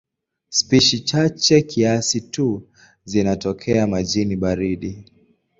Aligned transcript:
Spishi 0.49 0.99
chache 0.99 1.61
kiasi 1.61 2.21
tu 2.21 2.67
zinatokea 3.03 3.87
majini 3.87 4.35
baridi. 4.35 5.05